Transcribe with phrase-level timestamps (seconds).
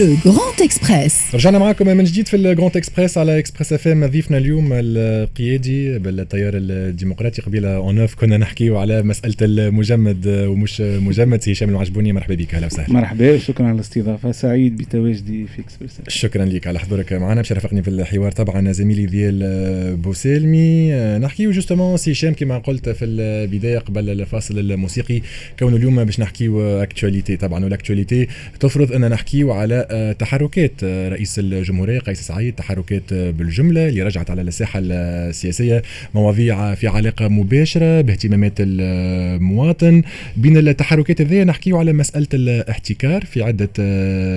[0.00, 4.06] Le Grand Express رجعنا معكم من جديد في ال Grand Express على إكسبريس إف إم.
[4.06, 11.42] ضيفنا اليوم القيادي بالتيار الديمقراطي قبيلة en off كنا نحكيو على مسألة المجمد ومش مجمد
[11.42, 12.12] سي هشام العجبوني.
[12.12, 12.92] مرحبا بك أهلا وسهلا.
[12.92, 14.32] مرحبا شكرا على الاستضافة.
[14.32, 17.40] سعيد بتواجدي في إكسبريس شكرا لك على حضورك معنا.
[17.40, 23.04] باش رافقني في الحوار طبعا زميلي ذيال بوسالمي نحكيو justement سي هشام كما قلت في
[23.04, 25.20] البداية قبل الفاصل الموسيقي.
[25.58, 28.28] كون اليوم باش نحكيو اكتواليتي طبعا والاكتواليتي
[28.60, 29.85] تفرض أن نحكيو على
[30.18, 35.82] تحركات آه، رئيس الجمهورية قيس سعيد تحركات آه، بالجملة اللي رجعت على الساحة السياسية
[36.14, 40.02] مواضيع في علاقة مباشرة باهتمامات المواطن.
[40.36, 43.70] بين التحركات هذه نحكيو على مسألة الاحتكار في عدة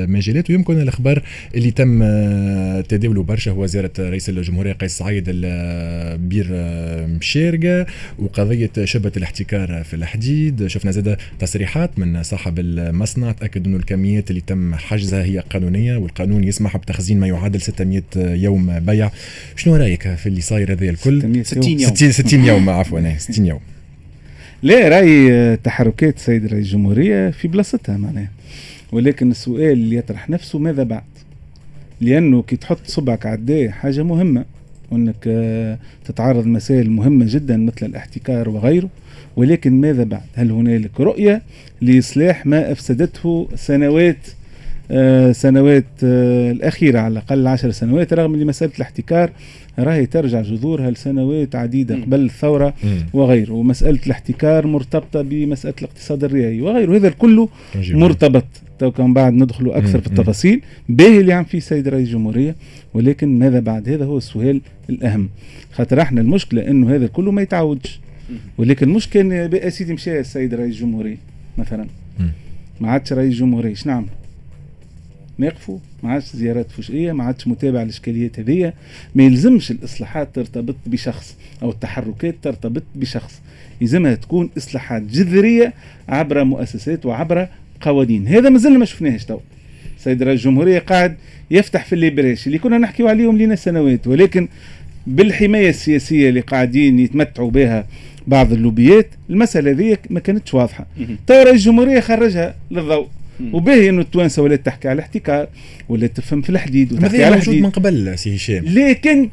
[0.06, 1.24] مجالات ويمكن الأخبار
[1.56, 2.00] اللي تم
[2.82, 6.48] تداوله برشا هو زيارة رئيس الجمهورية قيس سعيد البير
[7.20, 7.86] مشارقة
[8.20, 10.68] وقضية شبة الاحتكار في الحديد.
[10.68, 16.44] شفنا زاد تصريحات من صاحب المصنع تأكد إنه الكميات اللي تم حجزها هي قانونية والقانون
[16.44, 19.12] يسمح بتخزين ما يعادل 600 يوم بيع.
[19.56, 21.96] شنو رأيك في اللي صاير هذا الكل؟ 60 يوم.
[21.96, 23.60] 60 60 يوم عفوا 60 إيه، يوم.
[24.64, 28.32] لا رأي تحركات سيد رئيس الجمهورية في بلاصتها معناها.
[28.92, 31.04] ولكن السؤال اللي يطرح نفسه ماذا بعد؟
[32.02, 34.46] لأنه كي تحط صبعك على حاجة مهمة
[34.92, 35.24] وإنك
[36.06, 38.90] تتعرض مسائل مهمة جدا مثل الاحتكار وغيره.
[39.36, 41.42] ولكن ماذا بعد؟ هل هنالك رؤية
[41.82, 44.39] لإصلاح ما أفسدته سنوات آه،
[45.32, 49.32] سنوات آه، الأخيرة على الأقل عشر سنوات رغم أن مسألة الاحتكار
[49.80, 52.74] راهي ترجع جذورها لسنوات عديدة قبل الثورة
[53.14, 53.54] وغيره.
[53.54, 56.96] ومسألة الاحتكار مرتبطة بمسألة الاقتصاد الريعي وغيره.
[56.96, 58.46] هذا كله مرتبط.
[58.80, 60.62] تو كان بعد ندخلوا أكثر في التفاصيل.
[60.90, 62.56] باهي اللي عم فيه السيد رئيس الجمهورية
[62.94, 65.30] ولكن ماذا بعد؟ هذا هو السؤال الأهم.
[65.72, 68.00] خاطر إحنا المشكلة أنه هذا كله ما يتعودش
[68.58, 71.18] ولكن مش كان سيدي مشى السيد رئيس الجمهورية
[71.58, 71.88] مثلا.
[72.82, 74.08] ما عادش رئيس جمهورية شنو نعمل
[75.40, 78.74] نقفوا ما عادش زيارات فجئيه ما عادش متابعة الإشكاليات هذيا
[79.16, 83.42] ما يلزمش الإصلاحات ترتبط بشخص أو التحركات ترتبط بشخص.
[83.82, 85.74] يلزمها تكون إصلاحات جذرية
[86.10, 87.48] عبر مؤسسات وعبر
[87.82, 88.28] قوانين.
[88.28, 89.40] هذا مازلنا ما شفناهش تو.
[89.98, 91.16] سيد رئيس الجمهورية قاعد
[91.52, 94.48] يفتح في الليبريش اللي كنا نحكيو عليهم لنا سنوات ولكن
[95.08, 97.86] بالحماية السياسية اللي قاعدين يتمتعوا بها
[98.28, 100.88] بعض اللوبيات المسألة هذه ما كانتش واضحة.
[101.28, 103.08] تو رئيس الجمهورية خرجها للضوء.
[103.54, 105.48] وباهي إنه التوانسة ولات تحكي على الاحتكار
[105.90, 109.30] ولات تفهم في الحديد وتحكي على موجود من قبل سي هشام؟ لكن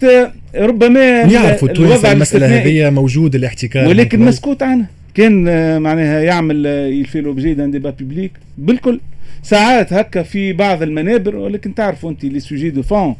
[0.55, 4.87] ربما يعرفوا التوانسة المسألة هذه موجود الاحتكار ولكن مسكوت عنها.
[5.15, 9.01] كان آه، معناها يعمل آه، il fait l'objet d'un débat public بالكل.
[9.43, 13.15] ساعات هكا في بعض المنابر ولكن تعرفوا أنت les sujets de fond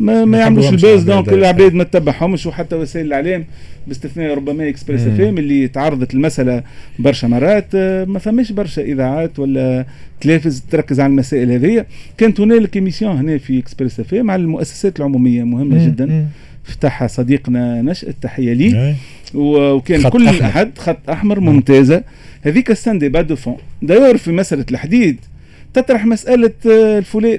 [0.00, 1.74] ما, ما يعملوش ال buzz donc العباد.
[1.74, 3.44] ما تتبعهمش وحتى وسائل الإعلام
[3.86, 6.62] باستثناء ربما اكسبريس اف ام اللي تعرضت المسألة
[6.98, 7.66] برشا مرات.
[7.74, 9.86] آه، ما فماش برشا إذاعات ولا
[10.20, 11.86] تلافز تركز على المسائل هذه.
[12.18, 16.26] كانت هنالك émission هنا في اكسبريس اف ام على المؤسسات العمومية مهمة جدا.
[16.64, 18.94] فتحها صديقنا نشأة تحية ليه
[19.34, 20.46] وكان خط كل أحمر.
[20.46, 22.02] أحد خط أحمر ممتازة.
[22.42, 25.16] هذيك السن دي دو فون دايور في مسألة الحديد
[25.76, 27.38] تطرح مسألة آه، الفولاذ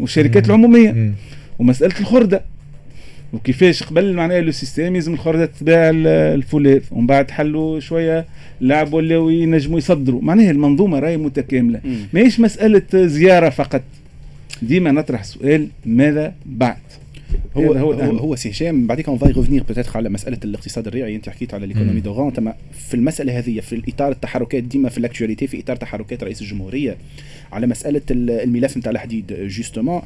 [0.00, 1.12] والشركات العمومية
[1.58, 2.42] ومسألة الخردة.
[3.32, 5.90] وكيفاش قبل معناها لو سيستيم يلزم الخردة تتباع
[6.34, 8.26] الفولاذ ومن بعد حلوا شوية
[8.60, 10.22] لعبوا ولاو ينجموا يصدروا.
[10.22, 11.80] معناها المنظومة راهي متكاملة.
[12.12, 13.82] ماهيش مسألة زيارة فقط.
[14.62, 16.76] ديما نطرح سؤال ماذا بعد؟
[17.56, 20.86] هو هو هو, هو سي هشام بعديك on va y revenir peut-être على مسألة الاقتصاد
[20.86, 22.32] الريعي أنت حكيت على l'économie de rente.
[22.88, 26.96] في المسألة هذه في الإطار التحركات ديما في ال actualité في إطار تحركات رئيس الجمهورية
[27.52, 30.02] على مسألة الملف نتاع الحديد justement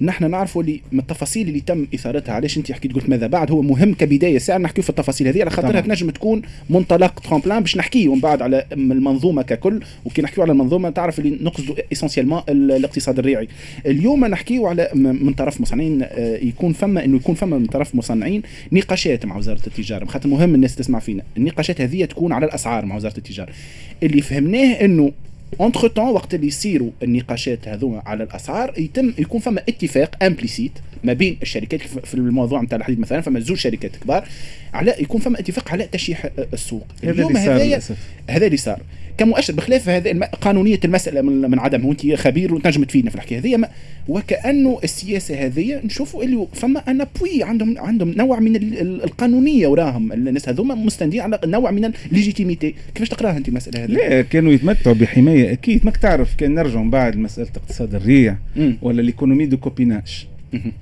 [0.00, 2.32] نحن نعرفوا اللي من التفاصيل اللي تم إثارتها.
[2.32, 4.38] علاش أنت حكيت قلت ماذا بعد؟ هو مهم كبداية.
[4.38, 5.40] ساعة نحكيو في التفاصيل هذه.
[5.40, 9.80] على خاطرها تنجم تكون منطلق tremplin باش نحكيو ومن بعد على المنظومة ككل.
[10.04, 13.48] وكي نحكيو على المنظومة تعرف اللي نقصدوا essentiellement الاقتصاد الريعي.
[13.86, 18.42] اليوم نحكيو على من طرف مصنعين آه، يكون فما إنه يكون فما من طرف مصنعين
[18.72, 20.04] نقاشات مع وزارة التجارة.
[20.04, 21.22] خاطر مهم الناس تسمع فينا.
[21.36, 23.52] النقاشات هذه تكون على الأسعار مع وزارة التجارة.
[24.02, 25.12] اللي فهمناه إنه
[25.60, 30.72] entre-temps وقت اللي يصيروا النقاشات هذوما على الأسعار يتم يكون فما اتفاق implicite
[31.04, 34.28] ما بين الشركات في الموضوع نتاع الحديد مثلا فما زوج شركات كبار
[34.74, 36.86] على يكون فما اتفاق على تشيح السوق.
[37.04, 37.80] اليوم هذا
[38.30, 38.80] هذا اللي صار.
[39.18, 43.68] كمؤشر بخلاف هذا قانونية المسألة من, من عدم وانت خبير وتنجم تفيدنا في الحكاية هذه
[44.08, 50.48] وكأنه السياسة هذه نشوفوا اللي فما un appui عندهم عندهم نوع من القانونية وراهم الناس
[50.48, 52.74] هذوما مستندين على نوع من ال légitimité.
[52.94, 55.52] كيفاش تقراها أنت المسألة هذه؟ لا كانوا يتمتعوا بحماية.
[55.52, 58.36] أكيد ماك تعرف كان نرجعوا بعد مسألة اقتصاد الريع
[58.82, 60.26] ولا l'économie de copinage.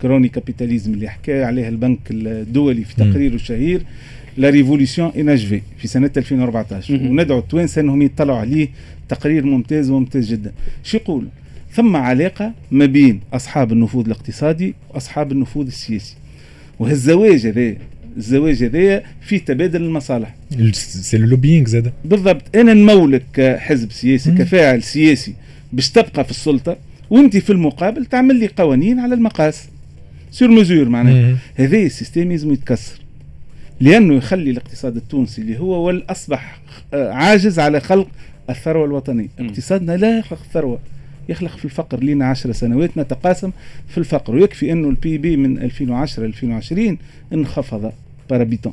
[0.03, 3.82] crony capitalism اللي حكى عليها البنك الدولي في تقريره الشهير.
[4.37, 8.69] la révolution inachevée في سنة 2014 وندعو التوانسة إنهم يطلعوا عليه
[9.08, 10.52] تقرير ممتاز وممتاز جدا.
[10.84, 11.26] شو يقول؟
[11.73, 16.14] ثم علاقة ما بين أصحاب النفوذ الاقتصادي وأصحاب النفوذ السياسي.
[16.79, 17.75] وهالزواج هذا
[18.17, 20.34] الزواج هذايا في تبادل المصالح.
[20.73, 22.56] c'est lobbying زاد بالضبط.
[22.56, 24.38] أنا نمولك كحزب سياسي مم.
[24.38, 25.34] كفاعل سياسي
[25.73, 26.76] باش تبقى في السلطة
[27.11, 29.69] وأنت في المقابل تعمل لي قوانين على المقاس.
[30.31, 31.37] سور مزور معناها.
[31.55, 33.02] هذا السيستم لازم يتكسر.
[33.82, 36.61] لأنه يخلي الاقتصاد التونسي اللي هو اصبح
[36.93, 38.08] عاجز على خلق
[38.50, 39.29] الثروة الوطنية.
[39.38, 40.79] اقتصادنا لا يخلق الثروه
[41.29, 43.50] يخلق في الفقر لنا 10 سنوات نتقاسم
[43.88, 44.34] في الفقر.
[44.34, 46.99] ويكفي أنه البي بي من 2010 2020
[47.32, 47.93] انخفض
[48.31, 48.73] بارابيتون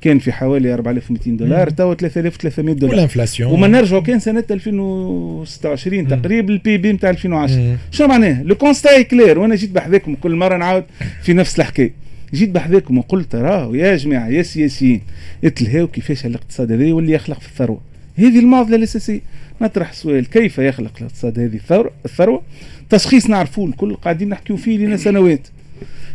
[0.00, 2.94] كان في حوالي 4200 دولار توا 3300 دولار.
[2.94, 3.52] والإنفلاسيون.
[3.52, 9.38] وما نرجعوا كان سنة 2026 تقريبا البي بي نتاع 2010 شنو معناه لو كونستا كلير
[9.38, 10.84] وأنا جيت بحذاكم كل مرة نعاود
[11.22, 12.05] في نفس الحكاية.
[12.34, 15.00] جيت بحذاكم وقلت راهو يا جماعة يا سياسيين
[15.44, 17.80] اتلهاو كيفاش الاقتصاد هذا يولي يخلق في الثروة.
[18.16, 19.20] هذه المعضله الاساسيه
[19.62, 22.42] نطرح سؤال كيف يخلق الاقتصاد هذه الثروه الثروة؟
[22.90, 25.48] تشخيص نعرفوه الكل قاعدين نحكيو فيه لنا سنوات.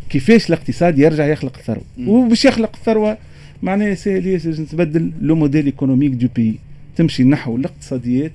[0.09, 3.17] كيفاش الاقتصاد يرجع يخلق الثروة؟ وباش يخلق الثروة؟
[3.63, 6.59] معناها سهل ياسر تبدل le modèle économique du pays.
[6.95, 8.31] تمشي نحو الاقتصاديات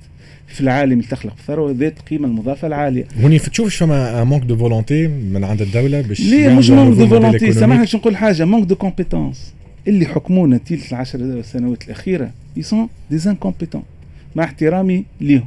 [0.47, 3.07] في العالم اللي تخلق ثروه ذات القيمه المضافة العالية.
[3.21, 7.53] هوني تشوفش فما manque de volonté من عند الدولة باش ليه مش manque de volonté
[7.53, 9.53] سامحني باش نقول حاجة manque de compétences
[9.87, 13.83] اللي حكمونا تيلت العشر سنوات الأخيرة ils sont des incompétents
[14.35, 15.45] مع احترامي ليهم.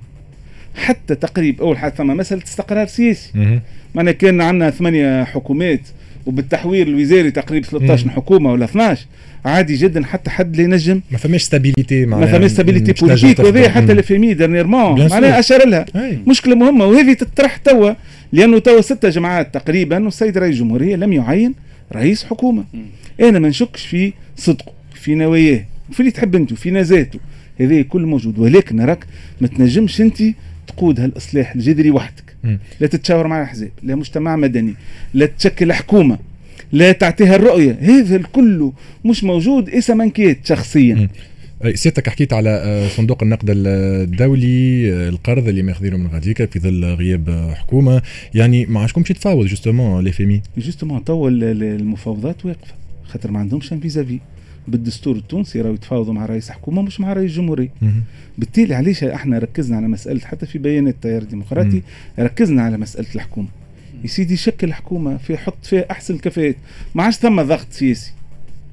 [0.75, 3.61] حتى تقريب أول حاجة ثم مساله استقرار سياسي.
[3.95, 5.81] معناها كان عندنا ثمانية حكومات
[6.27, 8.11] وبالتحوير الوزاري تقريبا 13 مم.
[8.11, 9.07] حكومة ولا 12
[9.45, 11.01] عادي جدا حتى حد اللي ينجم.
[11.11, 15.85] ما فماش stabilité ما فماش stabilité politique وهذه حتى ل FMI dernièrement معناها أشار لها.
[15.97, 16.19] أي.
[16.27, 17.93] مشكلة مهمة وهذه تطرح توا
[18.33, 21.55] لأنه توا ستة جماعات تقريبا والسيد رئيس الجمهورية لم يعين
[21.93, 22.65] رئيس حكومة.
[22.75, 22.81] مم.
[23.21, 27.19] أنا ما نشكش في صدقه في نواياه في اللي تحب أنت في نزاته.
[27.61, 29.05] هذا كل موجود ولكن راك
[29.41, 30.23] ما تنجمش أنت
[30.71, 32.37] تقود هالاصلاح الجذري وحدك.
[32.81, 34.75] لا تتشاور مع الأحزاب لا مجتمع مدني
[35.15, 36.19] لا تشكل حكومة
[36.73, 37.79] لا تعطيها الرؤية.
[37.81, 38.71] هذا الكل
[39.05, 41.09] مش موجود إسا منكيت شخصيا.
[41.75, 46.85] سيادتك حكيت على آه، صندوق النقد الدولي آه، القرض اللي ماخذينه من غاديكا في ظل
[46.85, 48.03] غياب حكومة.
[48.35, 52.75] يعني ما عادكمش تفاوض justement ل FMI justement توا المفاوضات واقفة
[53.05, 54.19] خاطر ما عندهمش un vis-à-vis
[54.71, 57.69] بالدستور التونسي راهو يتفاوضوا مع رئيس حكومه مش مع رئيس جمهوريه
[58.39, 61.83] بالتالي علاش إحنا ركزنا على مسألة حتى في بيانات التيار الديمقراطي
[62.19, 63.49] ركزنا على مسألة الحكومة.
[64.03, 66.57] يا سيدي شكل حكومه في حط فيها أحسن الكفاءات
[66.95, 68.13] ما عادش ثم ضغط سياسي.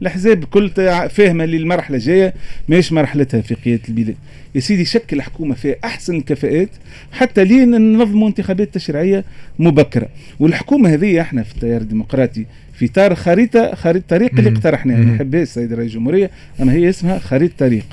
[0.02, 0.70] الأحزاب كل
[1.10, 2.34] فاهمة اللي المرحلة الجاية
[2.68, 4.16] ماهيش مرحلتها في قياده البلاد.
[4.56, 6.70] يا سيدي شكل حكومه فيها أحسن الكفاءات
[7.12, 9.24] حتى لين ننظموا انتخابات تشريعية
[9.60, 10.10] مبكرة.
[10.40, 12.46] والحكومة هذه إحنا في التيار الديمقراطي
[12.78, 16.32] في اطار خريطه خريطة طريق اللي اقترحناها نحبها السيد رئيس الجمهورية.
[16.62, 17.86] أما هي اسمها خريطة طريق.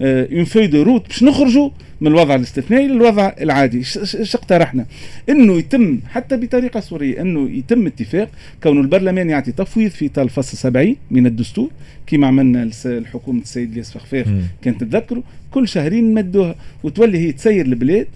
[0.00, 1.70] une feuille de route باش نخرجوا
[2.00, 3.78] من الوضع الاستثنائي للوضع العادي.
[3.78, 4.86] إيش اقترحنا؟
[5.28, 8.28] إنه يتم حتى بطريقة صورية إنه يتم اتفاق
[8.62, 11.70] كون البرلمان يعطي تفويض في اطار الفصل 70 من الدستور.
[12.06, 14.26] كما عملنا الحكومة السيد الياس الفخفاخ
[14.62, 15.22] كانت تتذكروا.
[15.50, 18.06] كل شهرين نمدوها وتولي هي تسير البلاد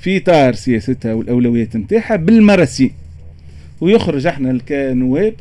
[0.00, 2.90] في اطار سياستها والأولويات نتاعها بالمراسيم
[3.80, 5.34] ويخرج إحنا كنواب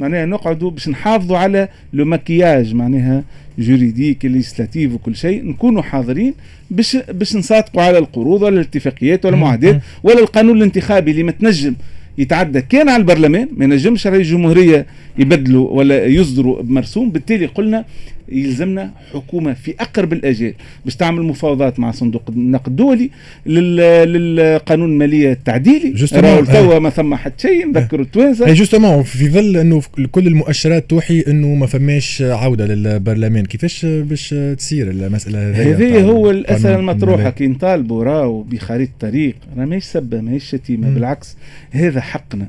[0.00, 3.24] معناها نقعدوا باش نحافظوا على le maquillage معناها
[3.58, 6.34] juridique législatif وكل شيء نكونوا حاضرين
[6.70, 11.74] باش باش نصادقوا على القروض ولا الاتفاقيات ولا المعاهدات ولا القانون الانتخابي اللي ما تنجم
[12.18, 12.60] يتعدى.
[12.60, 14.86] كان على البرلمان ما ينجمش رئيس الجمهوريه
[15.18, 17.84] يبدلوا ولا يصدروا بمرسوم بالتالي قلنا
[18.32, 23.10] يلزمنا حكومة في أقرب الاجال باش تعمل مفاوضات مع صندوق النقد الدولي
[23.46, 25.94] للقانون المالية التعديلي.
[26.12, 28.52] راهو توا ما ثم حتى شيء نذكروا التوانسة.
[28.52, 34.90] جوستومون في ظل إنه كل المؤشرات توحي إنه ما فماش عودة للبرلمان كيفاش باش تصير
[34.90, 40.44] المسألة هذه هذه هو الاسئله المطروحة كي نطالبوا راهو بخريطة طريق راه ماهيش سبه ماهيش
[40.44, 41.36] شتيمة بالعكس
[41.70, 42.48] هذا حقنا.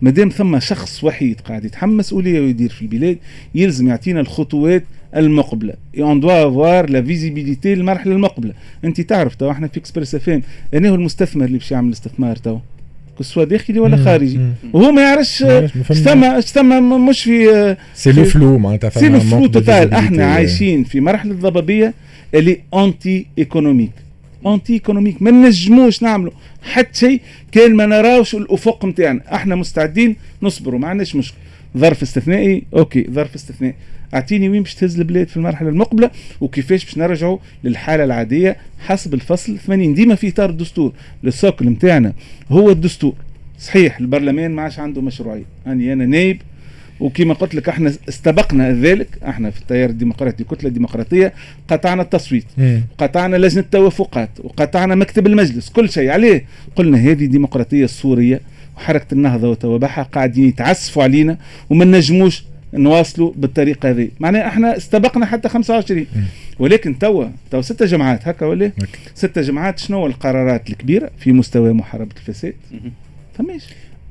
[0.00, 3.18] ما دام ثم شخص وحيد قاعد يتحمل مسؤوليه ويدير في البلاد
[3.54, 4.84] يلزم يعطينا الخطوات
[5.16, 5.74] المقبلة.
[5.96, 8.52] et on doit avoir la visibilité للمرحله المقبلة.
[8.84, 10.42] أنت تعرف تو إحنا في اكسبريس اف ام
[10.74, 12.58] أنا هو المستثمر اللي باش يعمل استثمار تو
[13.20, 14.40] سواء داخلي ولا خارجي.
[14.72, 15.44] وهو ما يعرفش
[15.92, 21.00] ثم ثم مش في c'est le flou معناتها c'est le flou total إحنا عايشين في
[21.00, 21.94] مرحلة ضبابيه
[22.34, 23.92] اللي انتي économique
[24.46, 26.32] انتي économique ما نجموش نعملوا
[26.62, 27.20] حتى شيء
[27.52, 31.36] كان ما نراوش الأفق نتاعنا إحنا مستعدين نصبروا ما عندناش مشكل
[31.76, 33.74] ظرف استثنائي OK ظرف استثنائي.
[34.16, 39.58] أعطيني وين باش تهز البلاد في المرحلة المقبلة وكيفاش باش نرجعوا للحالة العادية حسب الفصل.
[39.58, 40.92] 80 ديما في إطار الدستور.
[41.24, 42.12] ال socle نتاعنا
[42.50, 43.14] هو الدستور.
[43.58, 45.44] صحيح البرلمان ما عادش عنده مشروعية.
[45.66, 46.42] أني أنا نايب
[47.00, 49.08] وكما قلت لك إحنا استبقنا ذلك.
[49.28, 51.32] إحنا في التيار الديمقراطي كتله ديمقراطيه
[51.68, 52.44] قطعنا التصويت
[52.98, 55.68] قطعنا لجنة التوافقات وقطعنا مكتب المجلس.
[55.68, 56.44] كل شيء عليه.
[56.76, 58.40] قلنا هذه ديمقراطيه السورية
[58.76, 61.38] وحركة النهضة وتوابعها قاعدين يتعسفوا علينا
[61.70, 62.44] وما نجموش
[62.78, 64.08] نواصلوا بالطريقة هذه.
[64.20, 66.06] معناها إحنا استبقنا حتى 25
[66.58, 68.72] ولكن توا توا ستة جماعات هكا ولا؟
[69.14, 72.54] ستة جماعات شنو القرارات الكبيرة في مستوى محاربة الفساد؟
[73.34, 73.62] فماش.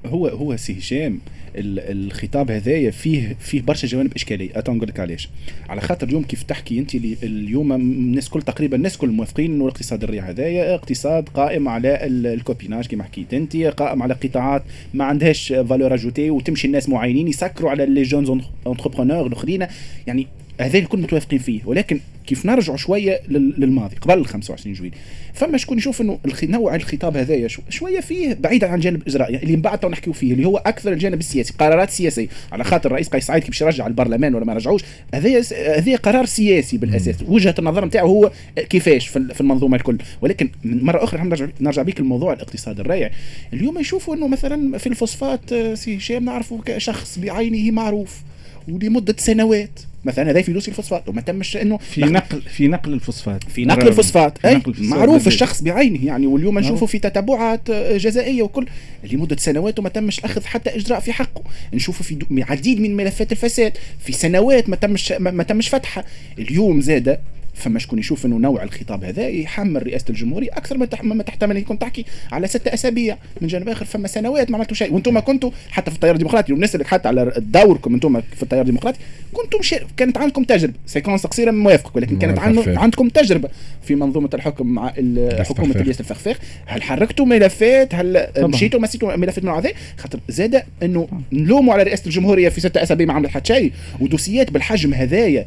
[0.08, 1.20] هو هو سي هشام
[1.58, 4.50] الخطاب هذايا فيه فيه برشا جوانب إشكالية.
[4.56, 5.30] اتو نقول لك علاش.
[5.70, 10.04] على خاطر اليوم كيف تحكي أنت اليوم الناس كل تقريبا الناس كل موافقين إنه الاقتصاد
[10.04, 15.54] الريع هذايا اقتصاد قائم على ال copinage كما حكيت أنت قائم على قطاعات ما عندهاش
[15.54, 19.68] valeur ajoutée وتمشي الناس معينين يسكروا على les jeunes entrepreneurs الأخرين.
[20.08, 20.28] يعني
[20.62, 24.98] هذا الكل متوافقين فيه ولكن كيف نرجع شوية للماضي قبل ال 25 جويلية
[25.34, 29.62] فما شكون يشوف إنه نوع الخطاب هذايا شوية فيه بعيدا عن الجانب الاجرائي اللي من
[29.62, 32.28] بعد تو نحكيو فيه اللي هو أكثر الجانب السياسي قرارات سياسية.
[32.52, 34.82] على خاطر الرئيس قيس سعيد كيف يرجع البرلمان ولا ما رجعوش
[35.14, 35.42] هذا
[35.78, 37.16] هذا قرار سياسي بالأساس.
[37.28, 38.32] وجهة النظر نتاعو هو
[38.70, 39.98] كيفاش في المنظومة الكل.
[40.22, 43.12] ولكن مرة أخرى نرجع نرجع بيك الموضوع الاقتصاد الرائع.
[43.54, 48.22] اليوم يشوفوا إنه مثلا في الفوسفات سي هشام نعرفوا كشخص بعينه معروف
[48.68, 49.80] ولمدة سنوات.
[50.06, 51.10] مثلا هذا في دوسي الفوسفات.
[51.10, 53.44] وما تمش إنه في نقل في نقل الفوسفات.
[53.44, 54.46] في نقل الفوسفات.
[54.46, 58.68] أي معروف الشخص بعينه يعني واليوم نشوفه في تتبعات جزائية وكل.
[59.12, 61.44] لمدة سنوات وما تمش أخذ حتى إجراء في حقه.
[61.74, 63.78] نشوفه في عديد من ملفات الفساد.
[64.00, 66.04] في سنوات ما تمش ما تمش فتحها
[66.40, 67.20] اليوم زاد
[67.56, 72.06] فما شكون يشوف إنه نوع الخطاب هذا يحمل رئاسة الجمهورية أكثر ما تحتمل يكون تحكي
[72.32, 74.94] على ستة أسابيع من جانب آخر فما سنوات ما عملتوا شيء.
[74.94, 79.00] وأنتم كنتوا حتى في التيار الديمقراطي ونسالك حتى على دوركم أنتم في التيار الديمقراطي
[79.34, 80.74] كنتم شيء كانت عندكم تجربة.
[80.86, 83.50] سيكونس قصيرة موافقك ولكن كانت عندكم تجربة
[83.84, 84.94] في منظومة الحكم مع
[85.40, 86.38] حكومة الياس الفخفاخ.
[86.66, 92.06] هل حركتوا ملفات؟ هل مشيتوا مسيتوا ملفات من هذا خاطر زاد إنه نلوموا على رئاسة
[92.06, 93.72] الجمهورية في ستة أسابيع ما عملت حتى شيء.
[94.00, 95.46] ودوسيات بالحجم هذايا.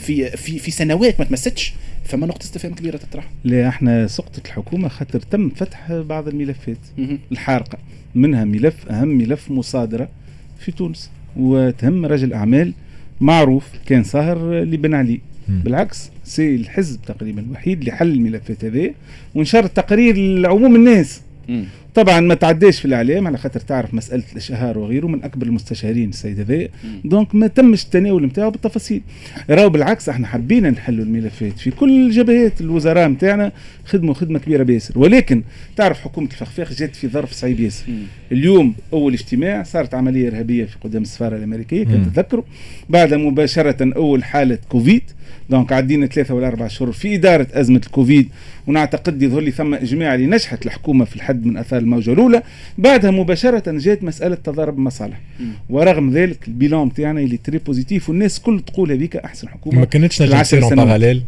[0.00, 1.72] في في في سنوات ما تمستش
[2.04, 3.30] فما نقطة استفهام كبيرة تطرح.
[3.44, 6.78] لا إحنا سقطت الحكومة خاطر تم فتح بعض الملفات.
[7.32, 7.78] الحارقة
[8.14, 10.08] منها ملف أهم ملف مصادرة
[10.58, 11.10] في تونس.
[11.36, 12.72] وتهم رجل أعمال
[13.20, 15.20] معروف كان صاهر لبن علي.
[15.48, 18.94] بالعكس سي الحزب تقريبا الوحيد اللي حل الملفات هذه
[19.34, 21.22] ونشر تقرير لعموم الناس.
[21.94, 26.40] طبعا ما تعداش في الإعلام على خاطر تعرف مسألة الإشهار وغيره من أكبر المستشارين السيد
[26.40, 26.68] هذا.
[27.04, 29.02] دونك ما تمش التناول نتاعو بالتفاصيل.
[29.50, 33.52] راهو بالعكس إحنا حبينا نحلوا الملفات في كل الجبهات الوزراء نتاعنا
[33.84, 34.98] خدموا خدمة كبيرة بياسر.
[34.98, 35.42] ولكن
[35.76, 37.84] تعرف حكومة الفخفاخ جات في ظرف صعيب ياسر.
[38.32, 42.44] اليوم أول اجتماع صارت عملية إرهابية في قدام السفارة الأمريكية كنت تذكروا
[42.88, 45.02] بعدها مباشرة أول حالة كوفيد
[45.50, 48.28] donc عدينا ثلاثة ولا أربع شهور في إدارة أزمة الكوفيد
[48.66, 52.42] ونعتقد يظهر لي ثم إجماع اللي نجحت الحكومة في الحد من أثار الموجة الأولى.
[52.78, 55.20] بعدها مباشرة جات مسألة تضارب المصالح
[55.70, 59.84] ورغم ذلك ال bilan تاعنا اللي très positif والناس كل تقول هذيك أحسن حكومة ما
[59.84, 61.22] كانتش نجم تصير parallèle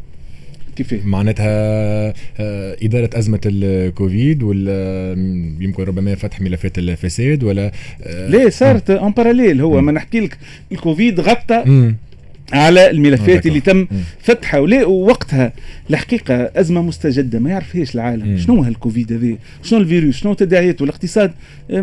[0.76, 5.12] كيف؟ معناتها آه، إدارة أزمة الكوفيد ولا
[5.61, 10.38] يمكن ربما فتح ملفات الفساد ولا آه، ليه صارت en parallèle هو ما نحكي لك
[10.73, 11.94] الكوفيد غطى
[12.52, 13.87] على الملفات اللي تم
[14.21, 14.61] فتحها.
[14.61, 15.52] ووقتها
[15.90, 18.28] الحقيقة أزمة مستجدة ما يعرفهاش العالم.
[18.28, 18.38] مم.
[18.38, 21.32] شنو هالكوفيد هذا؟ شنو الفيروس؟ شنو تداعياته الاقتصاد
[21.71, 21.80] آه،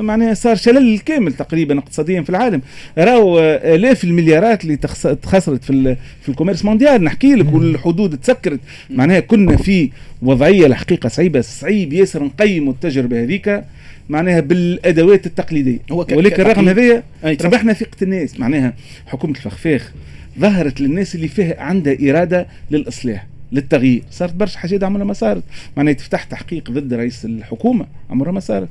[0.00, 2.62] معناها صار شلل كامل تقريبا اقتصاديا في العالم.
[2.98, 4.76] راهو آه، آلاف المليارات اللي
[5.22, 7.04] تخسرت في في الكوميرس مونديال.
[7.04, 8.60] نحكي لك والحدود تسكرت.
[8.90, 9.90] معناها كنا في
[10.22, 11.40] وضعية الحقيقة صعيبة.
[11.40, 13.64] صعيب ياسر نقيموا التجربة هذيك
[14.08, 15.78] معناها بالأدوات التقليدية.
[15.92, 18.40] هو ولكن رغم هذايا ربحنا ثقة الناس.
[18.40, 18.74] معناها
[19.06, 19.92] حكومة الفخفاخ
[20.38, 24.02] ظهرت للناس اللي فيها عندها إرادة للإصلاح للتغيير.
[24.10, 25.42] صارت برشا حاجات عمرها ما صارت.
[25.76, 28.68] معناها تفتح تحقيق ضد رئيس الحكومة عمرها ما صارت.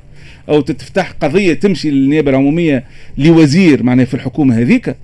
[0.48, 2.84] أو تفتح قضية تمشي للنيابة العمومية
[3.18, 4.96] لوزير معناها في الحكومة هذيك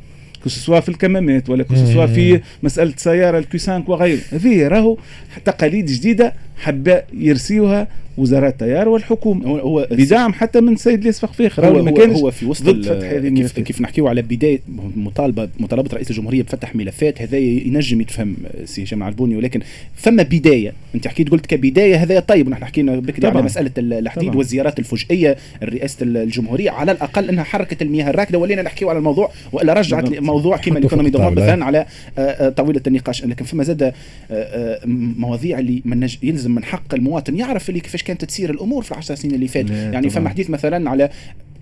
[0.44, 4.98] كسوا في الكمامات ولا كسوا في مسألة سيارة الكيسانك وغيره هذه راهو
[5.44, 7.88] تقاليد جديدة حبا يرسيوها
[8.20, 9.46] وزراء التيار والحكومة.
[9.48, 13.06] هو, بدعم حتى من السيد ليس فخفيخ هو, ما كانش هو في وسط ضد فتح
[13.06, 14.60] هذه كيف, كيف نحكيو على بداية
[14.96, 19.36] مطالبه مطالبة رئيس الجمهورية بفتح ملفات هذا ينجم يتفهم سي جمال البوني.
[19.36, 19.60] ولكن
[19.94, 20.72] فما بداية.
[20.94, 22.46] أنت حكيت قلت كبداية هذا طيب.
[22.46, 28.10] ونحن حكينا بكري على مسألة الحديد والزيارات الفجئية رئاسة الجمهورية على الأقل أنها حركه المياه
[28.10, 28.38] الراكدة.
[28.38, 31.86] ولينا نحكيو على الموضوع وإلا رجعت موضوع كما الايكونومي مثلا على
[32.18, 33.24] آه، آه، طاوله النقاش.
[33.24, 33.92] لكن فما زاد
[34.30, 38.92] آه، مواضيع اللي من يلزم من حق المواطن يعرف اللي كيفاش كانت تسير الأمور في
[38.92, 39.74] العشر سنين اللي فاتوا.
[39.76, 41.10] يعني فما حديث مثلا على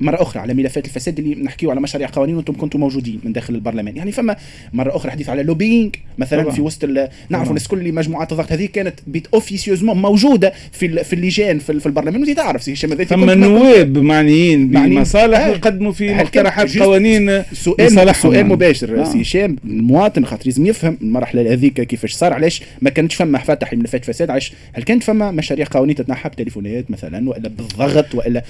[0.01, 3.55] مرة أخرى على ملفات الفساد اللي نحكيو على مشاريع قوانين وأنتم كنتم موجودين من داخل
[3.55, 3.97] البرلمان.
[3.97, 4.37] يعني فما
[4.73, 6.55] مرة أخرى حديث على lobbying مثلا طبعا.
[6.55, 6.85] في وسط
[7.29, 11.87] نعرفوا الناس كل مجموعات الضغط هذه كانت peut-être officieusement موجودة في في اللجان في, في
[11.87, 12.17] البرلمان.
[12.17, 19.05] وانت تعرف سي هشام ثم نواب معنيين بمصالح يقدموا في مقترحات قوانين سؤال سؤال مباشر
[19.05, 23.73] سي هشام المواطن خاطر لازم يفهم المرحلة هذيك كيفاش صار علاش ما كانتش فما فتح
[23.73, 28.45] ملفات فساد علاش هل كانت فما مشاريع قوانين تتنحى بتليفونات مثلا والا بالضغط والا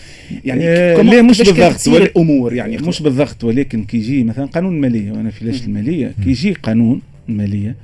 [0.44, 0.96] يعني آه
[1.40, 5.64] مش بالضغط الأمور يعني مش بالضغط ولكن كي يجي مثلا قانون الماليه وأنا في لاش
[5.64, 7.76] الماليه كي يجي قانون الماليه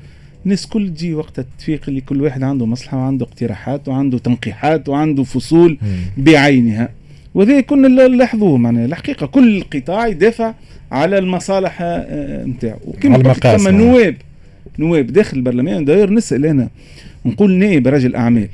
[0.44, 5.22] الناس كل تجي وقت التفيق اللي كل واحد عنده مصلحة وعنده اقتراحات وعنده تنقيحات وعنده
[5.22, 5.78] فصول
[6.16, 6.88] بعينها.
[7.34, 8.84] وهذا كنا نلاحظوه معناها.
[8.84, 10.54] الحقيقة كل قطاع يدافع
[10.92, 11.78] على المصالح
[12.46, 12.76] نتاعو.
[12.76, 14.16] آه، وكما قلت ثم نواب
[14.78, 15.84] نواب داخل البرلمان.
[15.84, 16.68] داير نسأل أنا
[17.26, 18.48] نقول نائب رجل أعمال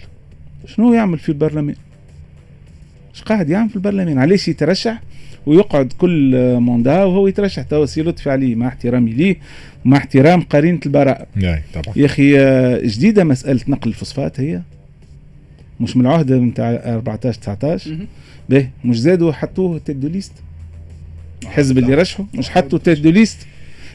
[0.66, 1.76] شنو يعمل في البرلمان؟
[3.14, 5.02] إيش قاعد يعمل في البرلمان؟ علاش يترشح؟
[5.46, 7.62] ويقعد كل موندا وهو يترشح.
[7.62, 9.36] توا سي لطفي عليه مع احترامي ليه
[9.84, 11.26] ومع احترام قرينة البراءه
[11.74, 11.94] طبعا.
[11.96, 12.32] يا أخي
[12.88, 14.62] جديدة مسألة نقل الفوسفات هي.
[15.80, 18.06] مش من العهده نتاع 14 19
[18.48, 20.32] باهي مش زادوا حطوه تيدو ليست.
[21.42, 23.46] الحزب اللي رشحوا مش حطوا تيدو ليست.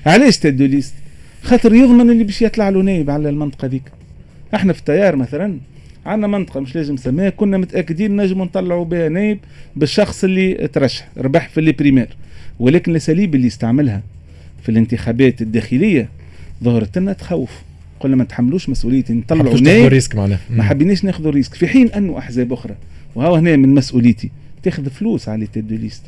[0.05, 0.93] علاش تيدو ليست؟
[1.41, 3.91] خاطر يضمن اللي باش يطلع له نايب على المنطقة ذيك.
[4.55, 5.57] إحنا في التيار مثلا
[6.05, 9.39] عندنا منطقة مش لازم نسميها كنا متأكدين نجم نطلعوا بها نايب
[9.75, 12.10] بالشخص اللي ترشح ربح في ال primaires
[12.59, 14.01] ولكن الأساليب اللي استعملها
[14.63, 16.09] في الانتخابات الداخلية
[16.63, 17.51] ظهرت لنا تخوف.
[18.00, 19.88] قلنا ما تحملوش مسؤولية نطلعوا نايب.
[19.88, 20.39] risque معناها.
[20.50, 21.53] ما حبيناش ناخذوا risque.
[21.53, 22.75] في حين أنه أحزاب أخرى
[23.15, 24.31] وهو هنا من مسؤوليتي
[24.63, 26.01] تاخذ فلوس على liste.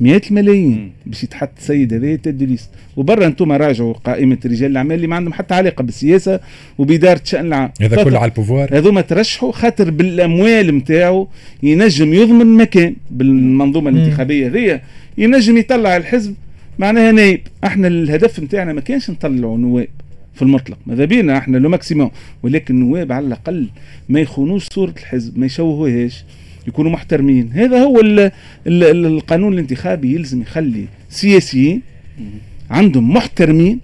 [0.00, 2.70] مئات الملايين باش يتحط السيد هذا tête de liste.
[2.96, 6.40] وبرا أنتم راجعوا قائمة رجال الأعمال اللي ما عندهم حتى علاقة بالسياسة
[6.78, 7.70] وبإدارة الشان العام.
[7.80, 8.78] هذا كله على ال pouvoir.
[8.78, 11.28] هذوما ترشحوا خاطر بالأموال نتاعو
[11.62, 14.82] ينجم يضمن مكان بالمنظومة الانتخابية هذيا
[15.18, 16.34] ينجم يطلع الحزب
[16.78, 19.88] معناها نايب إحنا الهدف نتاعنا ما كانش نطلعوا نواب
[20.34, 20.78] في المطلق.
[20.86, 22.10] ماذا بينا؟ إحنا le maximum
[22.42, 23.68] ولكن النواب على الأقل
[24.08, 26.24] ما يخونوش صورة الحزب ما يشوهوهاش.
[26.66, 27.50] يكونوا محترمين.
[27.52, 28.32] هذا هو ال ال
[28.66, 31.82] ال القانون الانتخابي يلزم يخلي سياسيين
[32.70, 33.80] عندهم محترمين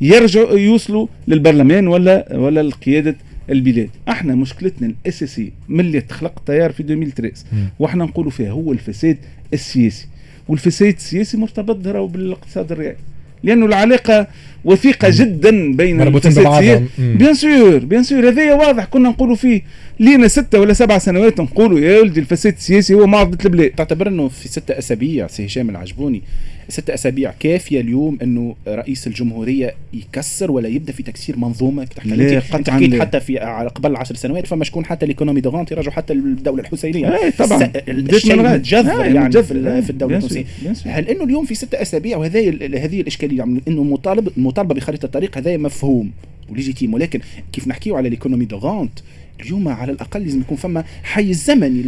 [0.00, 3.16] يرجعوا يوصلوا للبرلمان ولا ولا لقيادة
[3.50, 3.90] البلاد.
[4.08, 7.44] إحنا مشكلتنا الأساسية من اللي تخلق التيار في 2013
[7.78, 9.16] وإحنا نقولوا فيها هو الفساد
[9.52, 10.06] السياسي.
[10.48, 11.76] والفساد السياسي مرتبط
[12.08, 12.96] بالاقتصاد الريعي
[13.42, 14.26] لأنه العلاقة
[14.64, 19.62] وثيقة جدا بين الفساد bien sûr bien sûr هذايا واضح كنا نقولوا فيه.
[20.00, 23.70] لينا ستة ولا سبع سنوات نقولوا يا ولدي الفساد السياسي هو معضلة البلاد.
[23.70, 26.22] تعتبر إنه في ستة أسابيع سي هشام العجبوني.
[26.68, 27.34] ستة أسابيع.
[27.40, 33.38] كافية اليوم إنه رئيس الجمهورية يكسر ولا يبدأ في تكسير منظومة؟ لا حكيت حتى في
[33.74, 37.16] قبل عشر سنوات فما شكون حتى l'économie de rente يرجعوا حتى الدولة الحسينية.
[37.16, 37.72] اي طبعا.
[37.88, 40.44] الشيء متجذر يعني في, في الدولة التونسية.
[40.84, 42.48] هل إنه اليوم في ستة أسابيع وهذه
[42.84, 46.10] هذه الإشكالية يعني إنه مطالب مطالبة بخريطة الطريق هذا مفهوم.
[46.50, 46.94] و légitime.
[46.94, 47.20] ولكن
[47.52, 48.98] كيف نحكيو على l'économie de rente
[49.40, 51.82] اليوم على الأقل لازم يكون فما حيز زمني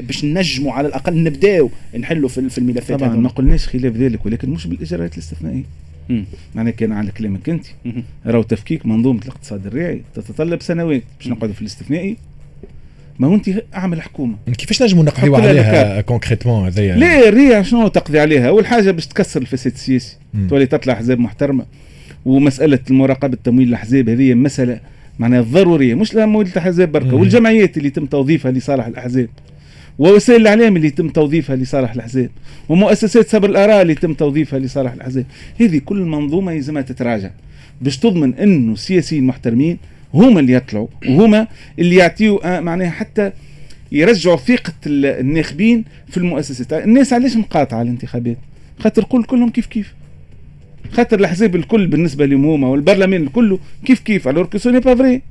[0.00, 4.66] باش نجموا على الأقل نبداو نحلوا في الملفات طبعا ما قلناش خلاف ذلك ولكن مش
[4.66, 5.64] بالإجراءات الاستثنائية.
[6.54, 7.66] معناها كان على كلامك أنت.
[8.26, 12.16] راهو تفكيك منظومة الاقتصاد الريعي تتطلب سنوات باش نقعدوا في الاستثنائي.
[13.18, 18.20] ما هو أنت أعمل حكومه كيفاش نجموا نقضيو عليها concrètement هذايا؟ لا الريع شنو تقضي
[18.20, 20.16] عليها؟ أول حاجة باش تكسر الفساد السياسي.
[20.48, 21.64] تولي تطلع احزاب محترمة.
[22.24, 24.80] ومسألة المراقبة تمويل الأحزاب هذه مسألة
[25.18, 29.28] معناها ضروريه مش لمويل الأحزاب بركة والجمعيات اللي يتم توظيفها لصالح الأحزاب
[29.98, 32.30] ووسائل الإعلام اللي يتم توظيفها لصالح الأحزاب
[32.68, 35.24] ومؤسسات سبر الآراء اللي يتم توظيفها لصالح الأحزاب.
[35.60, 37.30] هذه كل منظومه يلزمها تتراجع.
[37.80, 39.78] باش تضمن إنه السياسيين المحترمين
[40.14, 41.46] هما اللي يطلعوا وهما
[41.78, 43.32] اللي يعطيوا آه، معناها حتى
[43.92, 46.72] يرجعوا ثقة الناخبين في المؤسسات.
[46.72, 48.36] الناس علاش مقاطعة الانتخابات؟
[48.78, 49.94] خاطر كل كلهم كيف كيف.
[50.92, 54.94] خاطر الاحزاب الكل بالنسبة لهم هما والبرلمان الكل كيف كيف alors que ce n'est pas
[54.94, 55.22] vrai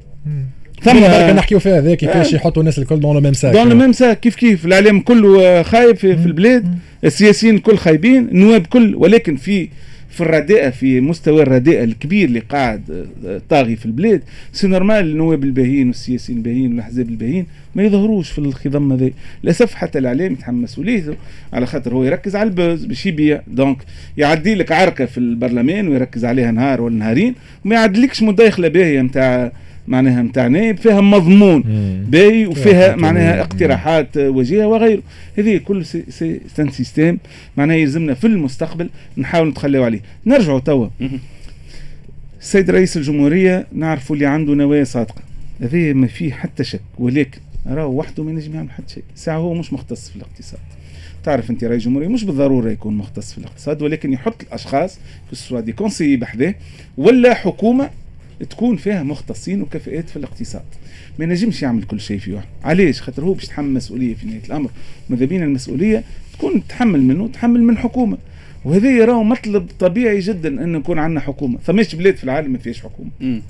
[0.82, 0.98] ثم
[1.36, 2.38] نحكيو فيها هذا كيفاش آه.
[2.38, 5.64] يحطوا الناس الكل dans le même sac dans le même sac كيف كيف الاعلام كله
[5.64, 9.70] خايب في, في البلاد السياسيين الكل خايبين النواب كل ولكن في
[10.18, 15.44] في الرداءة في مستوى الرداءة الكبير اللي قاعد آه، طاغي في البلاد c'est normal النواب
[15.44, 19.12] الباهين والسياسيين الباهين والأحزاب الباهين ما يظهروش في الخضم هذا.
[19.44, 21.16] للاسف حتى الإعلام يتحمل مسؤوليته
[21.54, 23.42] على خاطر هو يركز على ال buzz باش يبيع.
[23.48, 23.78] donc
[24.18, 29.52] يعدي لك عركه في البرلمان ويركز عليها نهار ولا نهارين وما يعدلكش مداخلة باهية نتاع
[29.88, 31.62] معناها نتاع نائب فيها مضمون
[32.08, 35.02] باهي وفيها معناها اقتراحات وجيهه وغيره.
[35.38, 37.20] هذه كل c'est ce système
[37.58, 40.00] معناها يلزمنا في المستقبل نحاول نتخلوا عليه.
[40.26, 40.88] نرجعوا توا.
[42.42, 45.22] السيد رئيس الجمهورية نعرفوا اللي عنده نوايا صادقة.
[45.62, 49.54] هذه ما فيه حتى شك ولكن راهو وحده ما ينجم يعمل حتى شيء ساعة هو
[49.54, 50.60] مش مختص في الاقتصاد.
[51.24, 55.00] تعرف أنت رئيس جمهوريه مش بالضرورة يكون مختص في الاقتصاد ولكن يحط الأشخاص
[55.34, 56.56] سواء دي كونسي بحذاه
[56.98, 57.90] ولا حكومة
[58.50, 60.62] تكون فيها مختصين وكفاءات في الاقتصاد.
[61.20, 64.42] ما ينجمش يعمل كل شيء في واحد علاش؟ خاطر هو باش يتحمل مسؤولية في نهاية
[64.48, 64.70] الأمر.
[65.10, 68.18] ماذا بينا المسؤولية؟ تكون تحمل منه تحمل من حكومه
[68.66, 71.58] وهذا يراه مطلب طبيعي جدا انه يكون عندنا حكومة.
[71.64, 73.10] فماش بلاد في العالم ما فيهاش حكومة.
[73.20, 73.42] مم.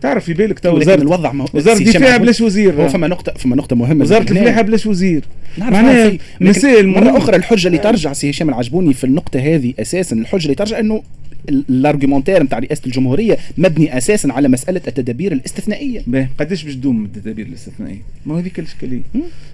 [0.00, 2.82] تعرف في بالك تو وزاره الوضع ما وزارة الدفاع بلاش وزير.
[2.82, 4.22] هو فما نقطة فما نقطة مهمة وزارة.
[4.22, 5.24] الفلاحه بلاش وزير.
[5.58, 6.18] معناها.
[6.40, 7.18] مسائل مهمة.
[7.18, 11.02] أخرى الحجة اللي ترجع سي هشام العجبوني في النقطة هذه أساسا الحجة اللي ترجع أنه
[11.48, 16.02] ال- ال argumentaire نتاع رئاسة الجمهورية مبني أساسا على مسألة التدابير الاستثنائية.
[16.06, 19.00] باهي قداش باش تدوم التدابير الاستثنائية؟ ما هو هذيك الإشكالية.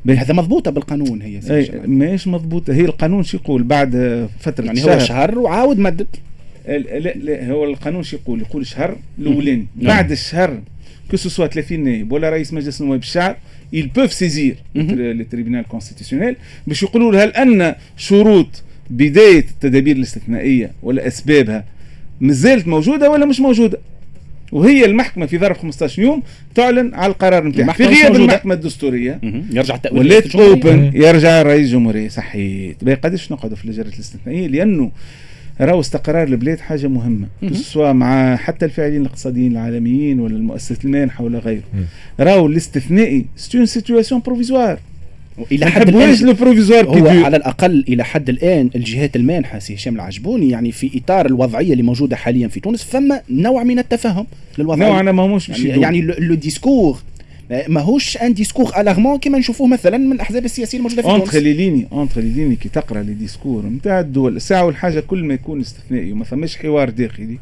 [0.08, 1.40] هذا مضبوطة بالقانون هي.
[1.86, 2.72] ماهيش مضبوطة.
[2.74, 5.38] هي القانون شو يقول؟ بعد فترة يعني شهر هو شهر.
[5.38, 6.06] وعاود مدد
[6.68, 9.86] لا, لا هو القانون شو يقول؟ يقول شهر الاولاني نعم.
[9.86, 10.60] بعد الشهر
[11.10, 13.36] كو سوا 30 نائب ولا رئيس مجلس نواب الشعب
[13.76, 15.20] ils peuvent saisir مهم.
[15.20, 16.34] le tribunal constitutionnel.
[16.66, 21.64] باش يقولوا هل ان شروط بداية التدابير الاستثنائية ولا أسبابها
[22.20, 23.78] مازالت موجودة ولا مش موجودة
[24.52, 26.22] وهي المحكمة في ظرف 15 يوم
[26.54, 28.14] تعلن على القرار نتاعها في غياب.
[28.16, 29.20] المحكمة الدستورية.
[29.52, 30.36] يرجع التأويل ولات.
[30.36, 34.90] اوبن يرجع رئيس الجمهورية صحيت باهي قداش نقعدوا في الاجراءات الاستثنائية لأنه
[35.60, 37.54] راهو استقرار البلاد حاجة مهمة مهم.
[37.54, 41.62] سواء مع حتى الفاعلين الاقتصاديين العالميين ولا المؤسسات المانحه ولا غيره.
[42.20, 44.78] راهو الاستثنائي c'est une situation provisoire
[45.52, 50.72] ما حد provisoire هو على الأقل إلى حد الآن الجهات المانحة سي هشام العجبوني يعني
[50.72, 54.26] في إطار الوضعية اللي موجودة حاليا في تونس فما نوع من التفهم
[54.58, 54.88] للوضعية.
[54.88, 55.82] نوعا ما ماهوش باش يعني.
[55.82, 56.98] يعني le discours
[57.68, 61.52] ماهوش un discours alarmant كما نشوفوه مثلا من الأحزاب السياسية الموجودة في entre تونس les
[61.52, 65.60] ليني اونتر لي ليني كي تقرأ لي ديسكور نتاع الدول الساعة والحاجة كل ما يكون
[65.60, 67.38] استثنائي وما ثماش حوار داخلي.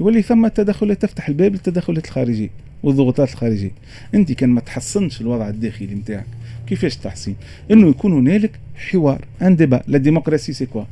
[0.00, 2.50] يولي ثم تدخلات تفتح الباب للتدخلات الخارجية
[2.82, 3.70] والضغوطات الخارجية.
[4.14, 6.26] أنت كان ما تحسنش الوضع الداخلي نتاعك
[6.68, 7.36] كيفاش تحسين
[7.70, 10.84] إنه يكون هنالك حوار ان ديبا لا ديمقراسي سي كوا.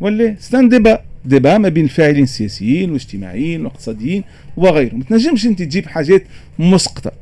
[0.00, 4.24] ولا ستان ديبا ديبا ما بين الفاعلين السياسيين والاجتماعيين والاقتصاديين
[4.56, 6.22] وغيرهم ما تنجمش أنت تجيب حاجات
[6.58, 7.12] مسقطة.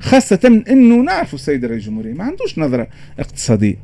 [0.00, 2.86] خاصة إنه نعرفوا السيد رئيس الجمهورية ما عندوش نظرة
[3.18, 3.76] اقتصادية.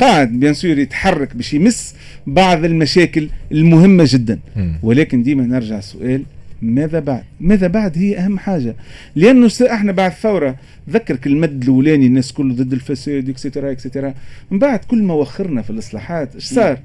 [0.00, 1.94] قاعد bien sûr يتحرك باش يمس
[2.26, 4.38] بعض المشاكل المهمة جدا.
[4.82, 6.22] ولكن ديما نرجع السؤال
[6.62, 8.76] ماذا بعد؟ ماذا بعد هي أهم حاجة.
[9.16, 10.56] لأنه س- إحنا بعد الثوره
[10.90, 14.14] ذكرك المد الأولاني الناس كله ضد الفساد etcetera etcetera
[14.50, 16.78] من بعد كل ما وخرنا في الإصلاحات إيش صار؟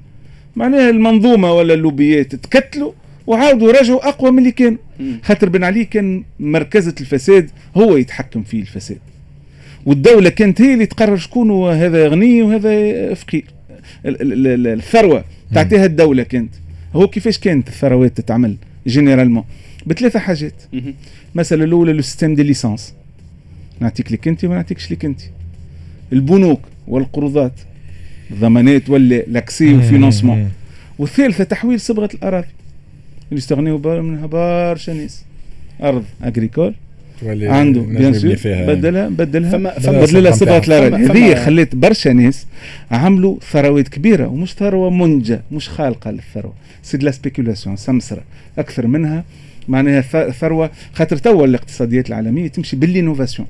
[0.56, 2.92] معناها المنظومة ولا اللوبيات تكتلوا
[3.26, 4.78] وعاودوا رجعوا أقوى من اللي كانوا.
[5.22, 8.98] خاطر بن علي كان مركزة الفساد هو يتحكم فيه الفساد.
[9.86, 13.44] والدولة كانت هي اللي تقرر شكون هذا غني وهذا فقير.
[14.06, 16.54] ال- ال- ال- الثروة تعطيها الدولة كانت.
[16.94, 19.44] هو كيفاش كانت الثروات تتعمل؟ généralement
[19.86, 20.54] بثلاثة حاجات.
[20.72, 20.94] مم.
[21.34, 22.94] المسألة الأولى le système des licences
[23.80, 25.20] نعطيك لك أنت وما نعطيكش لك أنت.
[26.12, 27.52] البنوك والقروضات.
[28.40, 30.38] ضمانات ولا l'accès au financement.
[30.38, 30.48] مم.
[30.98, 32.46] والثالثة تحويل صبغة الأراضي.
[33.28, 35.24] اللي يستغنيوا بار- منها برشا ناس.
[35.82, 36.74] أرض agricole
[37.20, 41.04] تولي عنده bien sûr بدلها بدلها فما فما بدل لها صبغة صبغة الأراضي.
[41.08, 42.46] فما- هذه خلت برشا ناس
[42.90, 46.52] عملوا ثروات كبيرة ومش ثروة منجة مش خالقة للثروة.
[46.82, 48.22] c'est la spéculation سمسرة.
[48.58, 49.24] أكثر منها
[49.68, 53.48] معناها ث- ثروة خاطر توا الاقتصاديات العالمية تمشي بال innovation.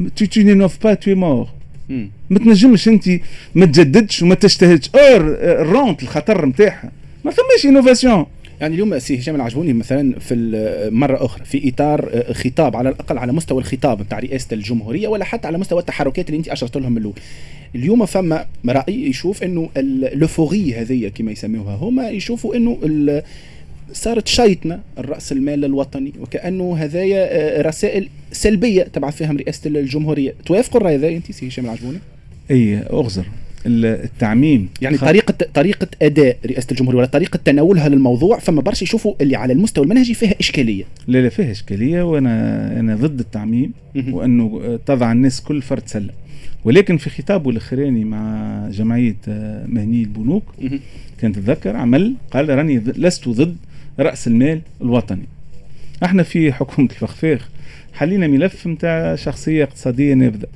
[0.00, 1.48] n'innoves pas tu es mort.
[1.88, 2.10] مم.
[2.30, 3.08] ما تنجمش أنت
[3.54, 4.90] ما تجددش وما تجتهدش.
[4.94, 6.90] or ال rente الخطر نتاعها
[7.24, 8.26] ما ثماش innovation.
[8.60, 12.88] يعني اليوم سي هشام العجبوني مثلا في ال- مرة أخرى في إطار آه، خطاب على
[12.88, 16.76] الأقل على مستوى الخطاب نتاع رئاسة الجمهورية ولا حتى على مستوى التحركات اللي أنت أشرت
[16.76, 17.14] لهم من الأول.
[17.74, 23.22] اليوم فما رأي يشوف أنه اللوفوغي هذه كما يسموها هما يشوفوا أنه ال-
[23.92, 30.34] صارت شيطنة الرأس المال الوطني وكأنه هذايا آه، رسائل سلبية تبعث فيها من رئاسة الجمهورية.
[30.46, 31.98] توافقوا الرأي هذا أنت سي هشام العجبوني؟
[32.50, 33.24] أي أغزر.
[33.66, 38.84] ال- التعميم يعني خ- طريقة طريقة أداء رئاسة الجمهورية ولا طريقة تناولها للموضوع فما برشا
[38.84, 40.84] يشوفوا اللي على المستوى المنهجي فيها إشكالية.
[41.06, 43.72] لا لا فيها إشكالية وأنا أنا ضد التعميم.
[44.10, 46.10] وأنه تضع الناس كل فرد سلة.
[46.64, 50.44] ولكن في خطابه الأخراني مع جمعية آه، مهني البنوك.
[51.20, 53.56] كان تتذكر عمل قال راني لست ضد
[54.00, 55.26] رأس المال الوطني
[56.04, 57.48] إحنا في حكومه الفخفاخ
[57.92, 60.46] حلينا ملف نتاع شخصية اقتصادية نافذه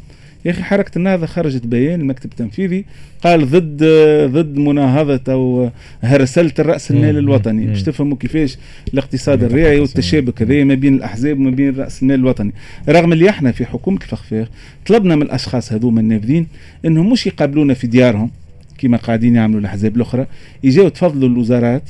[0.45, 2.85] يا أخي حركة النهضة خرجت بيان المكتب التنفيذي
[3.25, 3.85] قال ضد
[4.33, 5.71] ضد مناهضة أو
[6.03, 7.19] هرسله الرأس المال.
[7.19, 7.67] الوطني.
[7.67, 8.59] باش تفهموا كيفاش
[8.95, 9.43] الاقتصاد.
[9.45, 12.53] الريعي والتشابك هذايا ما بين الأحزاب وما بين راس المال الوطني
[12.89, 14.49] رغم اللي إحنا في حكومة الفخفاخ
[14.87, 16.47] طلبنا من الأشخاص هذوما النافذين
[16.85, 18.31] إنهم مش يقابلونا في ديارهم
[18.79, 20.27] كما قاعدين يعملوا الأحزاب الأخرى
[20.63, 21.83] يجاو تفضلوا الوزارات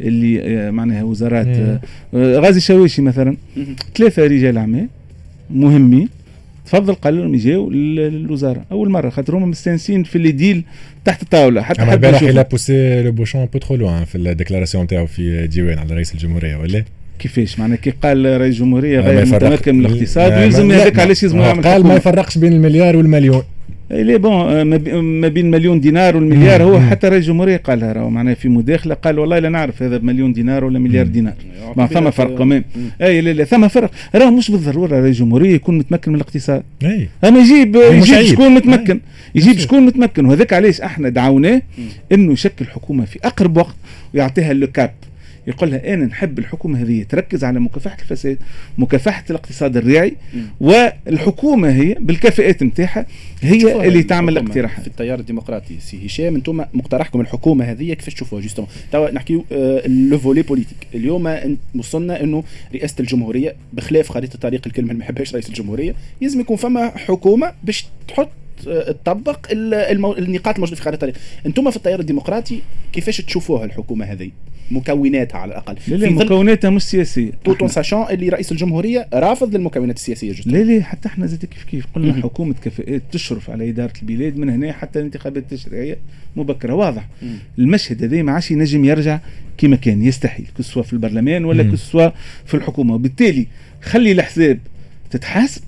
[0.00, 1.52] اللي آه، معناها وزارات مم.
[1.52, 1.80] آه،
[2.14, 3.36] آه، غازي شويشي مثلا.
[3.96, 4.88] ثلاثة رجال اعمال
[5.50, 6.08] مهمين
[6.66, 8.64] تفضل قال لهم يجيو للوزارة.
[8.72, 10.64] أول مرة خاطر هما مستانسين في اللي ديل
[11.04, 11.62] تحت الطاولة.
[11.62, 15.78] حتى أما البارح لا بوسي لو بوشون بو ترو لوان في الديكلاراسيون تاعو في ديوان
[15.78, 16.84] على رئيس الجمهورية ولا؟
[17.18, 21.86] كيفاش؟ معناها كي قال رئيس الجمهورية غير متمكن من الاقتصاد ويلزم هذاك علاش يلزم قال
[21.86, 23.42] ما يفرقش بين المليار والمليون.
[23.92, 24.62] لي بون
[25.02, 29.18] ما بين مليون دينار والمليار هو حتى رئيس الجمهوريه قالها راهو معناها في مداخلة قال
[29.18, 31.34] والله لا نعرف هذا بمليون دينار ولا مليار دينار.
[31.76, 32.64] ما ثم فرق كمان
[33.02, 33.90] أي لا لا ثم فرق.
[34.14, 36.62] راه مش بالضرورة رئيس الجمهوريه يكون متمكن من الاقتصاد.
[36.82, 37.08] أي.
[37.24, 39.00] أما يجيب يجيب شكون متمكن؟
[39.34, 41.62] يجيب شكون متمكن؟ وهذاك علاش أحنا دعوناه
[42.12, 43.76] إنه يشكل حكومة في أقرب وقت
[44.14, 44.92] ويعطيها لو كاب.
[45.46, 48.38] يقول لها أنا نحب الحكومة هذه تركز على مكافحة الفساد
[48.78, 50.16] مكافحة الاقتصاد الريعي
[50.60, 53.06] والحكومة هي بالكفاءات نتاعها
[53.42, 58.42] هي اللي تعمل الاقتراحات في التيار الديمقراطي سي هشام أنتم مقترحكم الحكومة هذه كيفاش تشوفوها
[58.42, 64.62] justement؟ توا نحكيو آه le volet politique اليوم وصلنا إنه رئاسة الجمهورية بخلاف خريطة طريق
[64.66, 68.28] الكلمة اللي ما يحبهاش رئيس الجمهورية لازم يكون فما حكومة باش تحط
[69.04, 70.12] تطبق المو...
[70.12, 71.14] النقاط الموجودة في خارطه الطريق
[71.46, 72.60] أنتم في التيار الديمقراطي
[72.92, 74.30] كيفاش تشوفوها الحكومة هذه؟
[74.70, 75.76] مكوناتها على الأقل.
[75.88, 77.30] لا لا مكوناتها مش سياسية.
[77.44, 81.44] tout en sachant اللي رئيس الجمهورية رافض للمكونات السياسية جدا لا لا حتى إحنا زاد
[81.44, 85.98] كيف كيف؟ قلنا حكومة كفاءات تشرف على إدارة البلاد من هنا حتى الانتخابات التشريعية
[86.36, 86.74] مبكرة.
[86.74, 87.08] واضح.
[87.22, 87.36] مم.
[87.58, 89.20] المشهد هذا ما عادش ينجم يرجع
[89.58, 90.02] كما كان.
[90.02, 92.10] يستحيل كسوا في البرلمان ولا كسوا
[92.44, 92.94] في الحكومة.
[92.94, 93.46] وبالتالي
[93.82, 94.58] خلي الأحزاب
[95.10, 95.62] تتحاسب.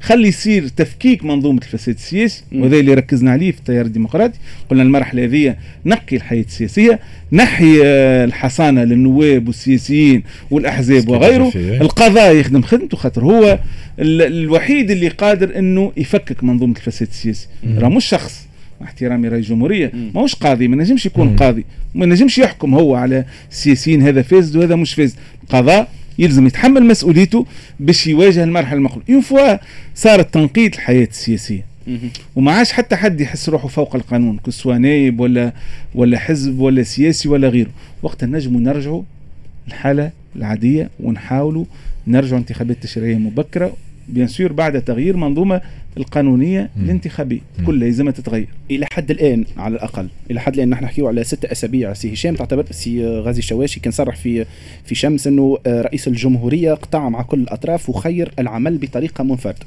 [0.00, 4.38] خلي يصير تفكيك منظومة الفساد السياسي وهذا اللي ركزنا عليه في التيار الديمقراطي.
[4.70, 5.56] قلنا المرحلة هذه
[5.86, 7.00] نقي الحياة السياسية
[7.32, 11.52] نحي آه، الحصانة للنواب والسياسيين والأحزاب وغيره.
[11.56, 13.58] القضاء يخدم خدمته خاطر هو
[13.98, 17.46] الوحيد اللي قادر إنه يفكك منظومة الفساد السياسي.
[17.78, 18.46] راه مش شخص
[18.80, 19.92] مع احترامي رئيس الجمهورية.
[20.14, 21.36] ماهوش قاضي ما نجمش يكون.
[21.36, 21.64] قاضي.
[21.94, 25.16] ما نجمش يحكم هو على السياسيين هذا فاسد وهذا مش فاسد.
[25.42, 27.46] القضاء يلزم يتحمل مسؤوليته
[27.80, 29.56] باش يواجه المرحلة المقبله اون فوا
[29.94, 31.64] صار التنقيط الحياة السياسية
[32.36, 35.52] وما عادش حتى حد يحس روحه فوق القانون كسوا نايب ولا
[35.94, 37.70] ولا حزب ولا سياسي ولا غيره.
[38.02, 39.02] وقتها نجموا نرجعوا
[39.68, 41.64] الحاله العادية ونحاولوا
[42.06, 43.76] نرجعوا انتخابات تشريعية مبكرة
[44.08, 45.60] bien sûr بعد تغيير منظومة
[45.96, 46.70] القانونية.
[46.82, 47.40] الانتخابية.
[47.66, 48.48] كلها لازم تتغير.
[48.70, 51.92] إلى حد الآن على الأقل إلى حد الآن نحن نحكيو على ستة أسابيع.
[51.92, 54.46] سي هشام تعتبر سي غازي الشواشي كان صرح في
[54.84, 59.66] في شمس إنه آه، رئيس الجمهورية قطع مع كل الأطراف وخير العمل بطريقة منفردة.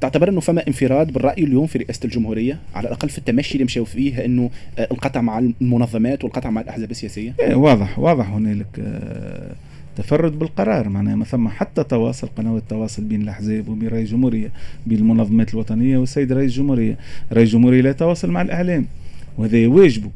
[0.00, 2.58] تعتبر إنه فما انفراد بالرأي اليوم في رئاسة الجمهورية.
[2.74, 6.90] على الأقل في التمشي اللي مشاو فيه إنه آه، القطع مع المنظمات والقطع مع الأحزاب
[6.90, 7.34] السياسية.
[7.40, 9.54] إيه واضح واضح هنالك آه
[9.98, 14.50] تفرد بالقرار معناها ما ثم حتى تواصل قنوات التواصل بين الأحزاب وبين رئيس الجمهورية
[14.86, 16.96] بين المنظمات الوطنية والسيد رئيس الجمهورية.
[17.32, 18.86] رئيس الجمهورية لا يتواصل مع الأعلام
[19.38, 20.10] وهذا واجبه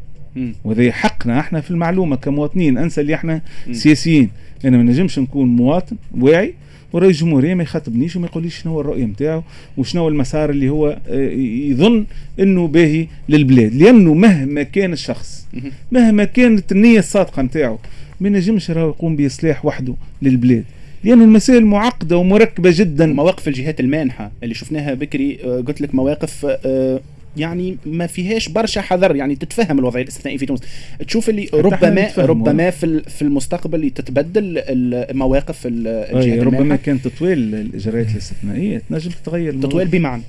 [0.64, 3.40] وهذا حقنا إحنا في المعلومة كمواطنين أنسى اللي إحنا
[3.72, 4.30] سياسيين.
[4.64, 6.54] أنا ما نجمش نكون مواطن واعي
[6.92, 9.42] ورئيس الجمهورية ما يخاطبنيش وما يقوليش شنو هو الرؤية نتاعو
[9.76, 11.30] وشنو هو المسار اللي هو آه،
[11.70, 12.06] يظن
[12.40, 13.74] إنه باهي للبلاد.
[13.74, 15.46] لأنه مهما كان الشخص
[15.92, 17.78] مهما كانت النية الصادقة نتاعو
[18.22, 20.64] ما ينجمش راهو يقوم بإصلاح وحده للبلاد.
[21.04, 23.06] لأن المسائل معقدة ومركبة جدا.
[23.06, 27.00] مواقف الجهات المانحة اللي شفناها بكري آه، قلت لك مواقف آه،
[27.36, 30.60] يعني ما فيهاش برشا حذر يعني تتفهم الوضعيه الاستثنائيه في تونس.
[31.06, 38.82] تشوف اللي ربما ربما في في المستقبل تتبدل المواقف الجهات ربما كان تطويل الإجراءات الاستثنائية
[38.90, 40.22] تنجم تتغير تطويل بمعنى؟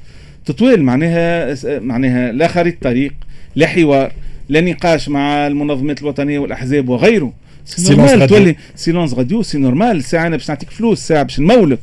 [0.45, 3.13] تطويل معناها معناها لا خريطة طريق
[3.56, 4.12] لا حوار
[4.49, 7.34] لا نقاش مع المنظمات الوطنية والأحزاب وغيره.
[7.65, 11.80] c'est normal تولي silence radio c'est normal ساعه أنا باش نعطيك فلوس ساعه باش نمولك.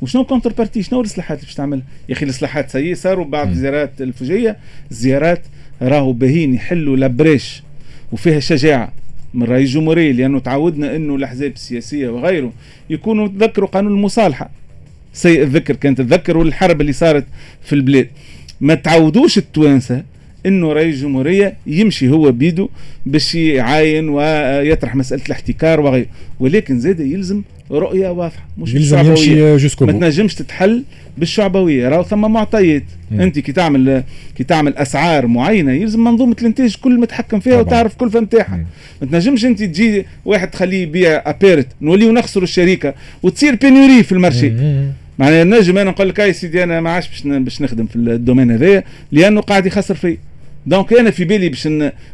[0.00, 4.56] وشنو contrepartie شنو الإصلاحات اللي باش تعمل؟ يا أخي الإصلاحات سي صاروا بعض الزيارات الفجئية.
[4.90, 5.42] الزيارات
[5.82, 7.62] راهو باهين يحلوا la brèche
[8.12, 8.92] وفيها شجاعة
[9.34, 12.52] من رئيس الجمهورية لأنه تعودنا إنه الأحزاب السياسية وغيره
[12.90, 14.50] يكونوا تذكروا قانون المصالحة.
[15.12, 17.24] سيء الذكر كانت تذكروا الحرب اللي صارت
[17.62, 18.08] في البلاد.
[18.60, 20.02] ما تعودوش التوانسة
[20.46, 22.68] إنه رئيس الجمهوريه يمشي هو بيده
[23.06, 26.06] باش يعاين ويطرح مسألة الاحتكار وغيره.
[26.40, 30.84] ولكن زاد يلزم رؤية واضحه مش يلزم يمشي جوسكو ما تنجمش تتحل
[31.18, 31.88] بالشعبوية.
[31.88, 32.82] راهو ثم معطيات.
[33.12, 34.02] أنت كي تعمل
[34.36, 37.66] كي تعمل أسعار معينة يلزم منظومة الإنتاج كل متحكم فيها طبعا.
[37.66, 38.66] وتعرف كلفه نتاعها
[39.02, 44.12] ما تنجمش أنت تجي واحد تخليه يبيع à perte نوليو نخسروا الشركة وتصير pénurie في
[44.12, 44.52] ال marché
[45.18, 48.50] معناها نجم أنا نقول لك يا سيدي أنا ما عادش باش نخدم في ال domaine
[48.50, 50.29] هذايا لأنه قاعد يخسر فيه
[50.66, 51.68] donc أنا في بالي باش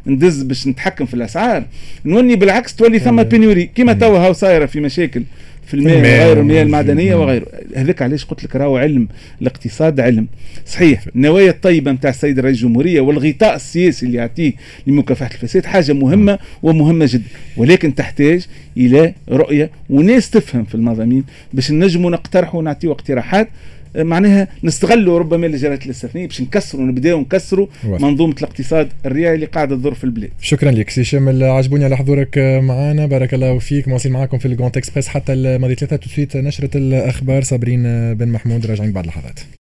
[0.07, 1.65] ندز باش نتحكم في الأسعار.
[2.05, 5.23] نوني بالعكس تولي ثم pénurie كيما توا هاو صايرة في مشاكل
[5.67, 7.47] في الماء وغيره المياه المعدنية وغيره.
[7.77, 9.09] هذاك علاش قلت لك راهو علم
[9.43, 10.27] الاقتصاد علم.
[10.67, 14.53] صحيح النوايا الطيبة نتاع السيد رئيس الجمهورية والغطاء السياسي اللي يعطيه
[14.87, 17.25] لمكافحة الفساد حاجة مهمة ومهمة جدا.
[17.57, 23.49] ولكن تحتاج إلى رؤية وناس تفهم في المضامين باش نجموا نقترحوا ونعطيوا اقتراحات
[23.97, 29.95] معناها نستغلوا ربما الاجراءات الاستثنائيه باش نكسروا نبداو نكسروا منظومة الاقتصاد الريعي اللي قاعدة تضر
[29.95, 30.31] في البلاد.
[30.41, 33.89] شكرا لك سي هشام العجبوني على حضورك معنا بارك الله فيك.
[33.89, 35.97] مواصلين معكم في ال Grand Express حتى الماضي ثلاثة.
[35.97, 37.43] tout de suite نشرة الأخبار.
[37.43, 39.41] صابرين بن محمود راجعين بعد لحظات.